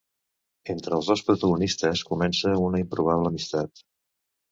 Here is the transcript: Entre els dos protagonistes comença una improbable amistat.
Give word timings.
Entre 0.73 0.95
els 0.99 1.09
dos 1.09 1.21
protagonistes 1.27 2.01
comença 2.07 2.55
una 2.69 2.81
improbable 2.85 3.31
amistat. 3.33 3.85